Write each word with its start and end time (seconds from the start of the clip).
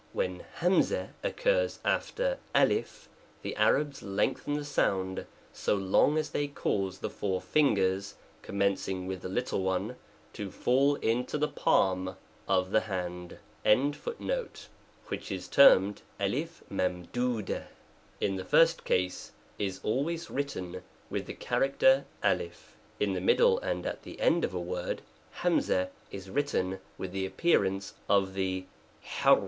When' 0.13 0.43
occurs 1.23 1.77
after 1.85 2.39
J, 2.55 2.85
the 3.43 3.55
Arabs 3.55 4.01
lengthen 4.01 4.55
the 4.55 4.61
k 4.61 4.65
sound 4.65 5.27
so 5.53 5.75
long 5.75 6.17
as 6.17 6.31
they 6.31 6.47
cause. 6.47 7.03
Ihe 7.03 7.11
four 7.11 7.39
fingers 7.39 8.15
(commencing 8.41 9.05
with 9.05 9.21
the 9.21 9.29
little 9.29 9.61
one) 9.61 9.97
to 10.33 10.49
fall 10.49 10.95
into 11.03 11.37
the 11.37 11.47
palm 11.47 12.15
of 12.47 12.71
the 12.71 12.79
12 12.81 12.81
A 12.81 12.81
TREATISE 12.81 12.87
ON 12.97 13.91
THE 18.35 18.45
first 18.45 18.83
case 18.83 19.31
/ 19.45 19.59
is 19.69 19.79
always 19.83 20.29
written 20.31 20.81
with 21.11 21.25
the 21.27 21.35
character 21.35 22.05
I: 22.23 22.51
in 22.99 23.13
the 23.13 23.21
middle 23.21 23.59
and 23.59 23.85
at 23.85 24.01
the 24.01 24.19
end 24.19 24.43
of 24.43 24.53
a 24.55 24.59
word,; 24.59 25.03
is 25.45 26.27
written. 26.31 26.79
with 26.97 27.11
the 27.11 27.25
appearance 27.27 27.93
of 28.09 28.33
the 28.33 28.65
^Xce. 29.05 29.39